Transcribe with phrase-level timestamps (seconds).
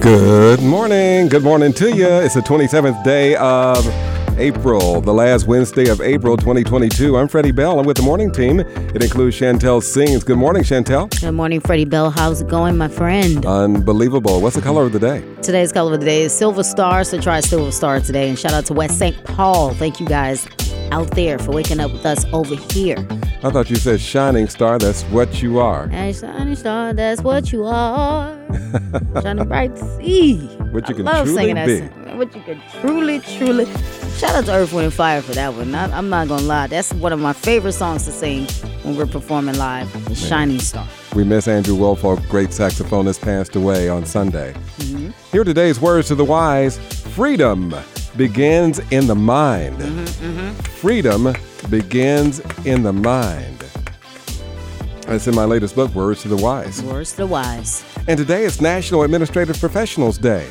[0.00, 1.28] Good morning.
[1.28, 2.06] Good morning to you.
[2.06, 3.84] It's the 27th day of
[4.38, 7.18] April, the last Wednesday of April 2022.
[7.18, 7.80] I'm Freddie Bell.
[7.80, 8.60] I'm with the morning team.
[8.60, 10.22] It includes Chantel Sings.
[10.22, 11.10] Good morning, Chantel.
[11.20, 12.10] Good morning, Freddie Bell.
[12.10, 13.44] How's it going, my friend?
[13.44, 14.40] Unbelievable.
[14.40, 15.24] What's the color of the day?
[15.42, 18.28] Today's color of the day is Silver Star, so try Silver Star today.
[18.28, 19.24] And shout out to West St.
[19.24, 19.74] Paul.
[19.74, 20.46] Thank you guys
[20.92, 22.96] out there for waking up with us over here.
[23.42, 24.78] I thought you said shining star.
[24.78, 25.88] That's what you are.
[25.92, 28.38] And shining star, that's what you are.
[29.22, 30.36] shining bright to see.
[30.72, 31.78] What you I can love truly singing that be.
[31.78, 32.18] song.
[32.18, 33.64] What you can truly, truly.
[34.18, 35.74] Shout out to Earth, Wind, and Fire for that one.
[35.74, 38.44] I, I'm not gonna lie, that's one of my favorite songs to sing
[38.84, 39.90] when we're performing live.
[40.04, 40.86] The Shining Star.
[41.14, 44.52] We miss Andrew Woolfolk, great saxophonist, passed away on Sunday.
[44.52, 45.10] Mm-hmm.
[45.32, 46.76] Here are today's words to the wise
[47.14, 47.74] freedom
[48.16, 49.76] begins in the mind.
[49.78, 51.34] Mm-hmm, Freedom
[51.68, 53.58] begins in the mind.
[55.06, 56.82] That's in my latest book, Words to the Wise.
[56.82, 57.84] Words to the wise.
[58.06, 60.48] And today is National Administrative Professionals Day.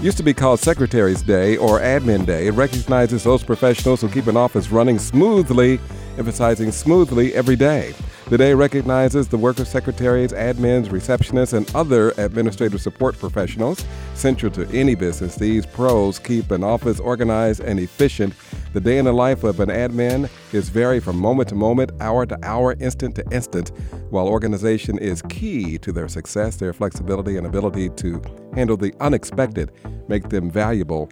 [0.00, 2.46] Used to be called Secretary's Day or Admin Day.
[2.46, 5.78] It recognizes those professionals who keep an office running smoothly,
[6.16, 7.94] emphasizing smoothly every day.
[8.30, 13.86] The day recognizes the work of secretaries, admins, receptionists, and other administrative support professionals.
[14.12, 18.34] Central to any business, these pros keep an office organized and efficient.
[18.74, 22.26] The day in the life of an admin is varied from moment to moment, hour
[22.26, 23.72] to hour, instant to instant.
[24.10, 28.20] While organization is key to their success, their flexibility and ability to
[28.54, 29.72] handle the unexpected
[30.06, 31.08] make them valuable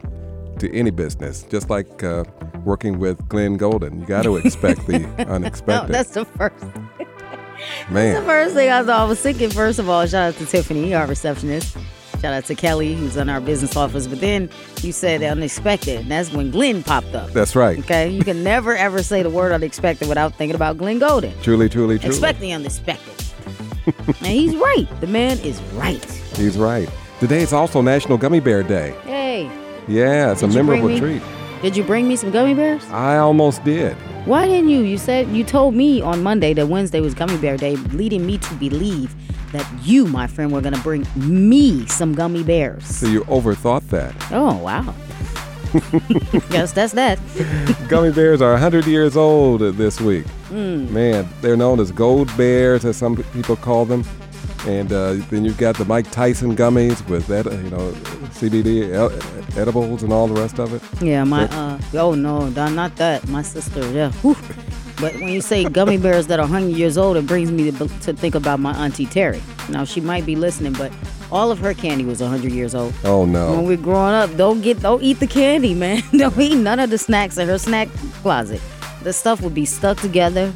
[0.58, 1.44] to any business.
[1.44, 2.24] Just like uh,
[2.66, 5.88] working with Glenn Golden, you got to expect the unexpected.
[5.88, 6.66] No, that's the first.
[7.90, 10.94] The first thing I thought I was thinking, first of all, shout out to Tiffany,
[10.94, 11.76] our receptionist.
[12.22, 14.06] Shout out to Kelly, who's in our business office.
[14.06, 14.48] But then
[14.82, 17.30] you said unexpected, and that's when Glenn popped up.
[17.32, 17.78] that's right.
[17.80, 21.38] Okay, you can never ever say the word unexpected without thinking about Glenn Golden.
[21.42, 22.08] Truly, truly, truly.
[22.14, 23.12] Expect the unexpected.
[24.06, 24.86] and he's right.
[25.00, 26.02] The man is right.
[26.36, 26.88] He's right.
[27.20, 28.94] Today is also National Gummy Bear Day.
[29.04, 29.44] Hey,
[29.86, 31.22] Yeah, it's a Did bring memorable me- treat.
[31.62, 32.82] did you bring me some gummy bears?
[32.90, 33.96] I almost did.
[34.26, 34.80] Why didn't you?
[34.80, 38.38] You said you told me on Monday that Wednesday was gummy bear day, leading me
[38.38, 39.14] to believe
[39.52, 42.84] that you, my friend, were gonna bring me some gummy bears.
[42.84, 44.12] So you overthought that.
[44.32, 44.92] Oh wow.
[46.50, 47.18] Yes, that's that.
[47.88, 50.26] Gummy bears are 100 years old this week.
[50.48, 50.92] Hmm.
[50.92, 54.02] Man, they're known as gold bears, as some people call them.
[54.66, 57.92] And uh, then you've got the Mike Tyson gummies with that, you know,
[58.34, 59.12] CBD el-
[59.58, 60.82] edibles and all the rest of it.
[61.02, 63.26] Yeah, my uh oh no, no, not that.
[63.28, 64.10] My sister, yeah.
[64.22, 64.36] Whew.
[65.00, 67.86] But when you say gummy bears that are 100 years old, it brings me to,
[67.86, 69.42] to think about my auntie Terry.
[69.68, 70.90] Now she might be listening, but
[71.30, 72.94] all of her candy was 100 years old.
[73.04, 73.50] Oh no!
[73.50, 73.68] When no.
[73.68, 76.02] we're growing up, don't get, don't eat the candy, man.
[76.12, 77.88] don't eat none of the snacks in her snack
[78.22, 78.60] closet.
[79.02, 80.52] The stuff would be stuck together.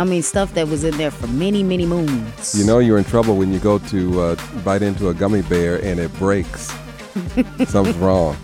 [0.00, 2.58] I mean, stuff that was in there for many, many moons.
[2.58, 5.76] You know you're in trouble when you go to uh, bite into a gummy bear
[5.84, 6.68] and it breaks.
[7.68, 8.34] Something's wrong.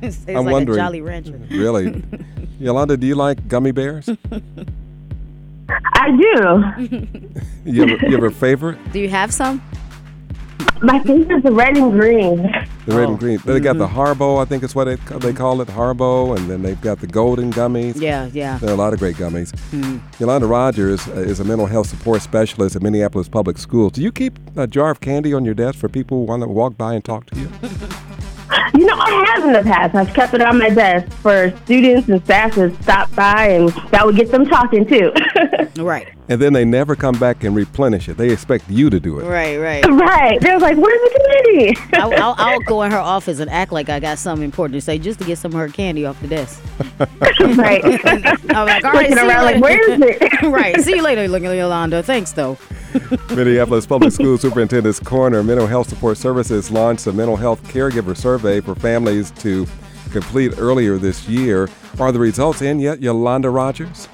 [0.00, 1.40] It's I'm like wondering- a Jolly Rancher.
[1.50, 2.04] Really.
[2.60, 4.08] Yolanda, do you like gummy bears?
[5.68, 7.08] I do.
[7.64, 8.78] You have, a, you have a favorite?
[8.92, 9.60] Do you have some?
[10.82, 12.48] My favorite is the red and green.
[12.86, 13.38] The red Oh, and green.
[13.44, 13.98] They got the mm-hmm.
[13.98, 17.06] Haribo, I think is what it, they call it, Haribo, and then they've got the
[17.06, 18.00] golden gummies.
[18.00, 18.58] Yeah, yeah.
[18.58, 19.52] There are a lot of great gummies.
[19.72, 20.00] Mm.
[20.20, 23.92] Yolanda Rogers is a mental health support specialist at Minneapolis Public Schools.
[23.92, 26.48] Do you keep a jar of candy on your desk for people who want to
[26.48, 27.50] walk by and talk to you?
[28.86, 29.96] You know, I have in the past.
[29.96, 34.06] I've kept it on my desk for students and staff to stop by, and that
[34.06, 35.12] would get them talking too.
[35.78, 38.16] Right, And then they never come back and replenish it.
[38.16, 39.24] They expect you to do it.
[39.26, 39.84] right, right.
[39.84, 40.40] right.
[40.40, 43.90] They're like, "Where's the committee?" I'll, I'll, I'll go in her office and act like
[43.90, 46.28] I got something important to say just to get some of her candy off the
[46.28, 46.62] desk.
[47.58, 47.84] right.
[47.84, 49.60] I'm like, all right, Looking see you around like, later.
[49.60, 52.02] "Where is it?" right, see you later, looking Yolanda.
[52.02, 52.56] Thanks, though.
[53.30, 58.60] Minneapolis Public School Superintendent's Corner Mental Health Support Services launched a mental health caregiver survey
[58.60, 59.66] for families to
[60.10, 61.68] complete earlier this year.
[61.98, 64.08] Are the results in yet, Yolanda Rogers?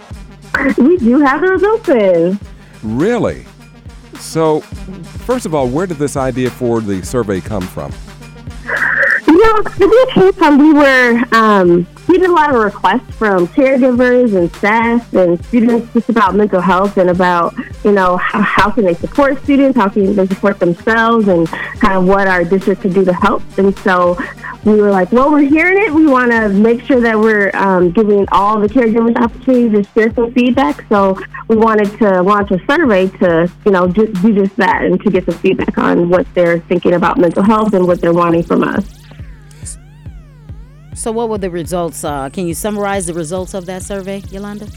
[0.79, 2.39] we do have those open.
[2.83, 3.45] Really?
[4.19, 7.93] So, first of all, where did this idea for the survey come from?
[9.43, 14.55] Know, the came from we were um, getting a lot of requests from caregivers and
[14.57, 17.53] staff and students just about mental health and about,
[17.83, 21.95] you know, how, how can they support students, how can they support themselves, and kind
[21.95, 23.43] of what our district could do to help.
[23.59, 24.17] And so
[24.65, 25.93] we were like, well, we're hearing it.
[25.93, 30.15] We want to make sure that we're um, giving all the caregivers opportunity to share
[30.15, 30.87] some feedback.
[30.89, 31.19] So
[31.49, 35.11] we wanted to launch a survey to, you know, just do just that and to
[35.11, 38.63] get some feedback on what they're thinking about mental health and what they're wanting from
[38.63, 39.02] us.
[41.03, 42.05] So, what were the results?
[42.05, 44.69] Uh, can you summarize the results of that survey, Yolanda?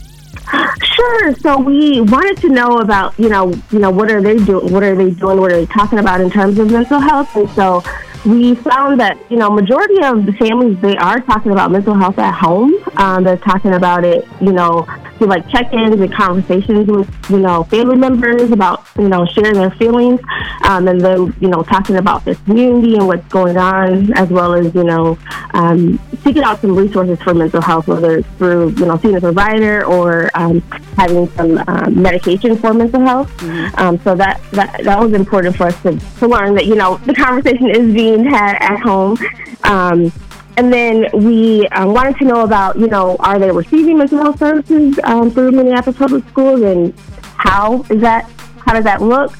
[0.83, 1.35] Sure.
[1.35, 4.73] So we wanted to know about, you know, you know, what are they doing?
[4.73, 5.39] What are they doing?
[5.39, 7.35] What are they talking about in terms of mental health?
[7.35, 7.83] And so
[8.25, 12.17] we found that, you know, majority of the families they are talking about mental health
[12.17, 12.73] at home.
[12.97, 14.87] Um, they're talking about it, you know,
[15.19, 19.71] through like check-ins and conversations with, you know, family members about, you know, sharing their
[19.71, 20.21] feelings,
[20.63, 24.53] um, and then, you know, talking about their community and what's going on, as well
[24.53, 25.17] as, you know,
[25.53, 29.19] um, seeking out some resources for mental health, whether it's through, you know, seeing a
[29.19, 30.61] provider or um,
[30.97, 33.29] having some um, medication for mental health.
[33.37, 33.75] Mm-hmm.
[33.77, 36.97] Um, so that, that that was important for us to, to learn that, you know,
[37.05, 39.17] the conversation is being had at home.
[39.65, 40.09] Um,
[40.55, 44.39] and then we um, wanted to know about, you know, are they receiving mental health
[44.39, 48.31] services um, through Minneapolis Public Schools, and how is that?
[48.65, 49.31] How does that look?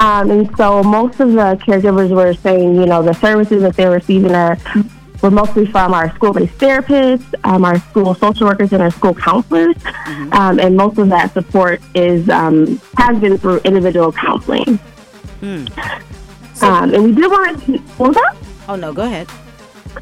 [0.00, 3.90] Um, and so most of the caregivers were saying, you know, the services that they're
[3.90, 4.56] receiving are
[5.20, 9.74] were mostly from our school-based therapists, um, our school social workers, and our school counselors.
[9.74, 10.32] Mm-hmm.
[10.32, 14.78] Um, and most of that support is um, has been through individual counseling.
[15.40, 15.68] Mm.
[16.54, 17.78] So, and we did want to.
[17.78, 18.36] What was that?
[18.68, 19.28] Oh no, go ahead.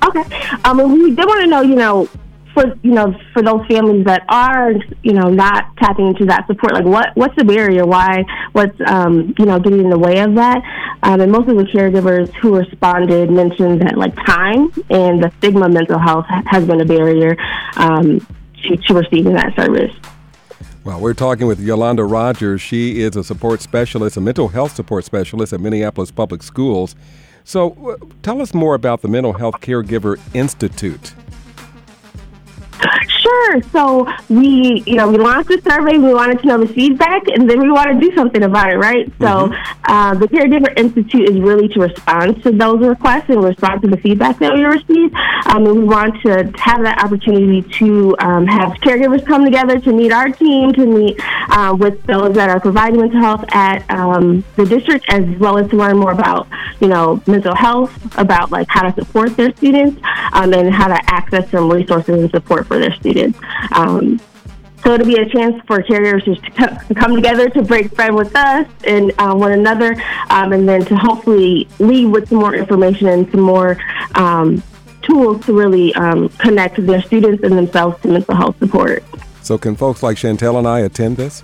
[0.04, 0.24] Okay.
[0.64, 2.08] Um, and we did want to know, you know,
[2.56, 4.72] for you know, for those families that are,
[5.02, 7.84] you know, not tapping into that support, like what what's the barrier?
[7.84, 8.24] Why?
[8.52, 10.62] What's um, you know, getting in the way of that?
[11.02, 15.68] Um, and most of the caregivers who responded mentioned that like time and the stigma
[15.68, 17.36] mental health has been a barrier
[17.76, 18.26] um,
[18.62, 19.92] to, to receiving that service.
[20.82, 22.62] Well, we're talking with Yolanda Rogers.
[22.62, 26.96] She is a support specialist, a mental health support specialist at Minneapolis Public Schools.
[27.44, 31.12] So, uh, tell us more about the Mental Health Caregiver Institute.
[33.26, 33.62] Sure.
[33.72, 35.98] So we, you know, we launched the survey.
[35.98, 38.76] We wanted to know the feedback, and then we want to do something about it,
[38.76, 39.06] right?
[39.18, 39.92] So mm-hmm.
[39.92, 43.96] uh, the Caregiver Institute is really to respond to those requests and respond to the
[43.96, 45.12] feedback that we receive.
[45.46, 49.92] Um, and we want to have that opportunity to um, have caregivers come together to
[49.92, 51.18] meet our team, to meet
[51.50, 55.68] uh, with those that are providing mental health at um, the district, as well as
[55.70, 56.46] to learn more about,
[56.80, 60.00] you know, mental health, about like how to support their students,
[60.32, 63.15] um, and how to access some resources and support for their students.
[63.72, 64.20] Um,
[64.82, 68.68] so it'll be a chance for caregivers to come together to break bread with us
[68.84, 73.28] and uh, one another, um, and then to hopefully leave with some more information and
[73.32, 73.78] some more
[74.14, 74.62] um,
[75.02, 79.02] tools to really um, connect their students and themselves to mental health support.
[79.42, 81.42] So, can folks like Chantel and I attend this?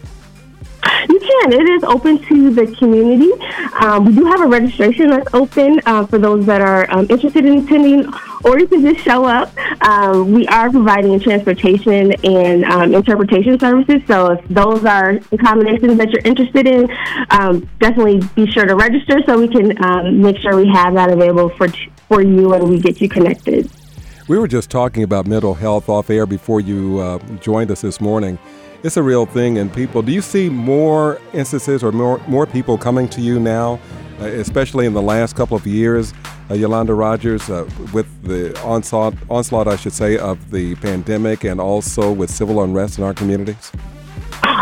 [1.09, 1.53] You can.
[1.53, 3.33] It is open to the community.
[3.81, 7.45] Um, we do have a registration that's open uh, for those that are um, interested
[7.45, 8.13] in attending,
[8.45, 9.53] or you can just show up.
[9.83, 14.03] Um, we are providing transportation and um, interpretation services.
[14.07, 16.89] So if those are the combinations that you're interested in,
[17.31, 21.11] um, definitely be sure to register so we can um, make sure we have that
[21.11, 21.69] available for
[22.09, 23.71] for you and we get you connected.
[24.29, 28.01] We were just talking about mental health off air before you uh, joined us this
[28.01, 28.39] morning
[28.83, 32.77] it's a real thing and people do you see more instances or more more people
[32.77, 33.79] coming to you now
[34.21, 36.13] uh, especially in the last couple of years
[36.51, 42.13] Yolanda Rogers uh, with the onslaught onslaught I should say of the pandemic and also
[42.13, 43.73] with civil unrest in our communities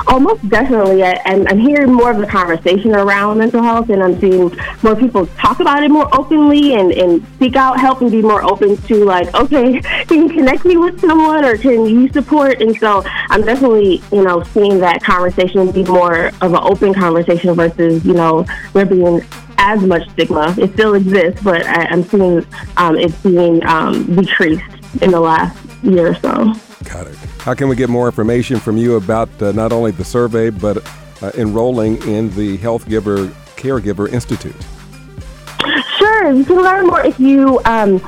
[0.07, 1.03] Almost definitely.
[1.03, 5.27] And I'm hearing more of the conversation around mental health, and I'm seeing more people
[5.39, 9.05] talk about it more openly and, and seek out help and be more open to,
[9.05, 12.61] like, okay, can you connect me with someone or can you support?
[12.61, 17.55] And so I'm definitely, you know, seeing that conversation be more of an open conversation
[17.55, 19.21] versus, you know, there being
[19.61, 20.55] as much stigma.
[20.59, 22.45] It still exists, but I, am seeing
[22.77, 24.65] um, it being um, decreased
[25.03, 26.55] in the last year or so.
[26.85, 27.17] Got it.
[27.39, 30.85] How can we get more information from you about uh, not only the survey, but
[31.23, 33.27] uh, enrolling in the Health Giver
[33.57, 34.57] Caregiver Institute?
[35.99, 36.33] Sure.
[36.33, 37.99] You can learn more if you um,